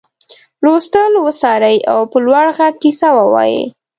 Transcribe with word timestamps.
لوستل 0.63 1.13
وڅاري 1.25 1.75
په 2.11 2.17
لوړ 2.25 2.45
غږ 2.57 2.73
کیسه 2.83 3.07
ووايي. 3.17 3.63